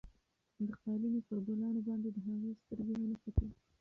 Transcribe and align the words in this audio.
د 0.67 0.69
قالینې 0.83 1.21
پر 1.27 1.37
ګلانو 1.47 1.79
باندې 1.87 2.09
د 2.15 2.17
هغې 2.25 2.51
سترګې 2.61 2.95
ونښتې. 2.97 3.47